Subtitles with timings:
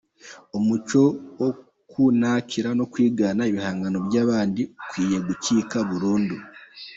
[0.57, 1.01] Umuco
[1.39, 1.49] wo
[1.91, 6.35] kunakira no kwigana ibihangano by’abandi ukwiye gucika burundu